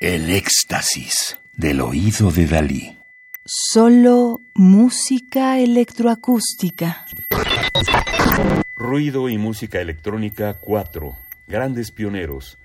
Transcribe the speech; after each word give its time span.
El 0.00 0.30
éxtasis 0.30 1.38
del 1.54 1.82
oído 1.82 2.30
de 2.30 2.46
Dalí. 2.46 2.98
Solo 3.44 4.40
música 4.54 5.58
electroacústica. 5.58 7.04
Ruido 8.74 9.28
y 9.28 9.36
música 9.36 9.78
electrónica 9.78 10.54
4. 10.54 11.18
Grandes 11.46 11.90
pioneros. 11.90 12.56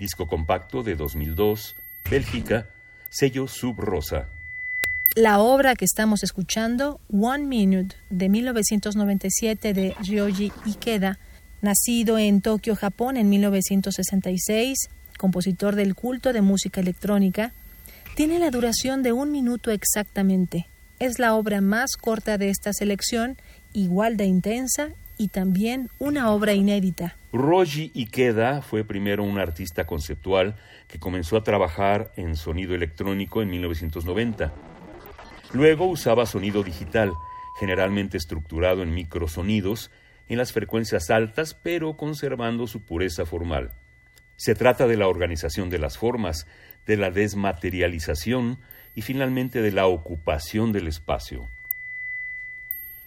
Disco 0.00 0.26
compacto 0.26 0.82
de 0.82 0.96
2002. 0.96 1.76
Bélgica. 2.10 2.70
Sello 3.08 3.46
Sub 3.46 3.78
Rosa. 3.78 4.30
La 5.14 5.38
obra 5.38 5.76
que 5.76 5.84
estamos 5.84 6.24
escuchando, 6.24 6.98
One 7.08 7.46
Minute, 7.46 7.94
de 8.10 8.28
1997 8.28 9.74
de 9.74 9.94
Ryoji 10.00 10.50
Ikeda, 10.66 11.20
nacido 11.62 12.18
en 12.18 12.40
Tokio, 12.40 12.74
Japón 12.74 13.16
en 13.16 13.28
1966, 13.28 14.88
compositor 15.18 15.74
del 15.74 15.94
culto 15.94 16.32
de 16.32 16.42
música 16.42 16.80
electrónica, 16.80 17.52
tiene 18.16 18.38
la 18.38 18.50
duración 18.50 19.02
de 19.02 19.12
un 19.12 19.32
minuto 19.32 19.70
exactamente. 19.70 20.68
Es 21.00 21.18
la 21.18 21.34
obra 21.34 21.60
más 21.60 21.96
corta 21.96 22.38
de 22.38 22.50
esta 22.50 22.72
selección, 22.72 23.36
igual 23.72 24.16
de 24.16 24.26
intensa 24.26 24.90
y 25.18 25.28
también 25.28 25.90
una 25.98 26.30
obra 26.30 26.54
inédita. 26.54 27.16
Roji 27.32 27.90
Ikeda 27.94 28.62
fue 28.62 28.84
primero 28.84 29.24
un 29.24 29.38
artista 29.38 29.86
conceptual 29.86 30.56
que 30.86 30.98
comenzó 30.98 31.36
a 31.36 31.42
trabajar 31.44 32.12
en 32.16 32.36
sonido 32.36 32.74
electrónico 32.74 33.42
en 33.42 33.50
1990. 33.50 34.52
Luego 35.52 35.86
usaba 35.86 36.26
sonido 36.26 36.62
digital, 36.62 37.12
generalmente 37.58 38.16
estructurado 38.16 38.82
en 38.82 38.94
microsonidos, 38.94 39.90
en 40.28 40.38
las 40.38 40.52
frecuencias 40.52 41.10
altas, 41.10 41.54
pero 41.54 41.96
conservando 41.96 42.66
su 42.66 42.82
pureza 42.82 43.26
formal. 43.26 43.72
Se 44.36 44.54
trata 44.54 44.86
de 44.86 44.96
la 44.96 45.08
organización 45.08 45.70
de 45.70 45.78
las 45.78 45.98
formas, 45.98 46.46
de 46.86 46.96
la 46.96 47.10
desmaterialización 47.10 48.58
y 48.94 49.02
finalmente 49.02 49.62
de 49.62 49.72
la 49.72 49.86
ocupación 49.86 50.72
del 50.72 50.88
espacio. 50.88 51.48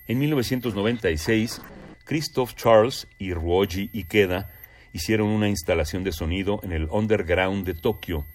En 0.08 0.20
1996, 0.20 1.62
Christoph 2.06 2.54
Charles 2.54 3.08
y 3.18 3.34
Ruoji 3.34 3.90
Ikeda 3.94 4.52
hicieron 4.94 5.28
una 5.28 5.50
instalación 5.50 6.04
de 6.04 6.12
sonido 6.12 6.62
en 6.64 6.72
el 6.72 6.88
underground 6.90 7.66
de 7.66 7.74
Tokio, 7.74 8.26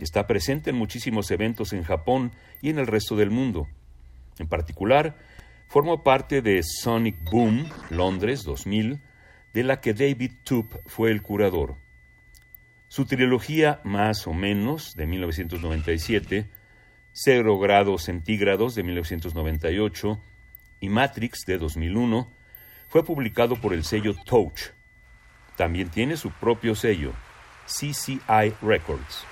Está 0.00 0.26
presente 0.26 0.70
en 0.70 0.76
muchísimos 0.76 1.30
eventos 1.30 1.72
en 1.72 1.82
Japón 1.82 2.32
y 2.60 2.70
en 2.70 2.78
el 2.78 2.86
resto 2.86 3.16
del 3.16 3.30
mundo. 3.30 3.66
En 4.38 4.46
particular, 4.46 5.16
formó 5.66 6.04
parte 6.04 6.40
de 6.40 6.62
Sonic 6.62 7.16
Boom, 7.30 7.68
Londres 7.90 8.44
2000, 8.44 9.00
de 9.54 9.64
la 9.64 9.80
que 9.80 9.94
David 9.94 10.32
Toop 10.44 10.74
fue 10.86 11.10
el 11.10 11.22
curador. 11.22 11.76
Su 12.88 13.04
trilogía 13.04 13.80
Más 13.84 14.26
o 14.26 14.32
menos, 14.32 14.96
de 14.96 15.06
1997, 15.06 16.48
Cero 17.12 17.58
grados 17.58 18.04
centígrados, 18.04 18.74
de 18.74 18.82
1998, 18.82 20.22
y 20.80 20.88
Matrix, 20.88 21.44
de 21.46 21.58
2001, 21.58 22.32
fue 22.88 23.04
publicado 23.04 23.56
por 23.56 23.74
el 23.74 23.84
sello 23.84 24.14
Touch. 24.24 24.70
También 25.56 25.90
tiene 25.90 26.16
su 26.16 26.30
propio 26.30 26.74
sello, 26.74 27.12
CCI 27.66 28.54
Records. 28.62 29.26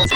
Let's 0.00 0.12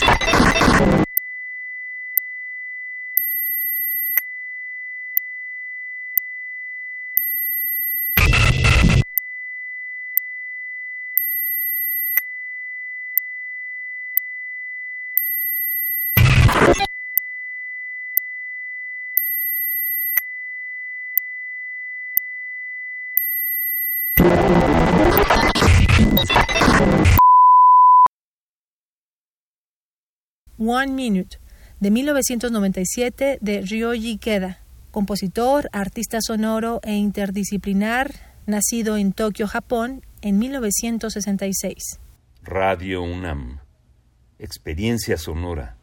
go. 0.00 0.41
One 30.58 30.92
Minute, 30.92 31.38
de 31.80 31.90
1997, 31.90 33.38
de 33.40 33.62
Ryoji 33.62 34.18
Keda, 34.18 34.60
compositor, 34.92 35.68
artista 35.72 36.18
sonoro 36.20 36.80
e 36.84 36.92
interdisciplinar, 36.92 38.12
nacido 38.46 38.96
en 38.96 39.12
Tokio, 39.12 39.48
Japón, 39.48 40.02
en 40.20 40.38
1966. 40.38 41.98
Radio 42.42 43.02
UNAM. 43.02 43.58
Experiencia 44.38 45.16
sonora. 45.16 45.81